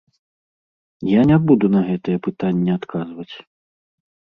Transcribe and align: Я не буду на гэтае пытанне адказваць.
Я 1.11 1.21
не 1.33 1.37
буду 1.51 1.65
на 1.75 1.81
гэтае 1.93 2.17
пытанне 2.31 2.71
адказваць. 2.81 3.33